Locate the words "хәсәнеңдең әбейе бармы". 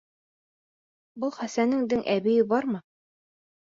1.37-2.87